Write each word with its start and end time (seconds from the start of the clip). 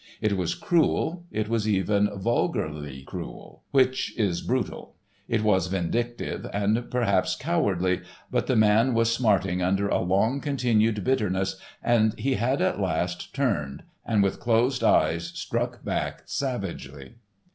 It 0.19 0.35
was 0.35 0.55
cruel; 0.55 1.25
it 1.29 1.47
was 1.47 1.67
even 1.69 2.09
vulgarly 2.17 3.03
cruel, 3.03 3.61
which 3.69 4.17
is 4.17 4.41
brutal, 4.41 4.95
it 5.27 5.43
was 5.43 5.67
vindictive 5.67 6.47
and 6.51 6.89
perhaps 6.89 7.35
cowardly, 7.35 8.01
but 8.31 8.47
the 8.47 8.55
man 8.55 8.95
was 8.95 9.13
smarting 9.13 9.61
under 9.61 9.87
a 9.89 9.99
long 10.01 10.39
continued 10.41 11.03
bitterness 11.03 11.57
and 11.83 12.17
he 12.17 12.33
had 12.33 12.63
at 12.63 12.79
last 12.81 13.35
turned 13.35 13.83
and 14.03 14.23
with 14.23 14.39
closed 14.39 14.83
eyes 14.83 15.25
struck 15.35 15.85
back 15.85 16.23
savagely. 16.25 17.17